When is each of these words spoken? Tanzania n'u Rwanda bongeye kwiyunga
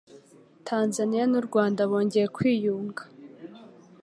Tanzania 0.67 1.23
n'u 1.27 1.41
Rwanda 1.47 1.81
bongeye 1.91 2.27
kwiyunga 2.35 3.03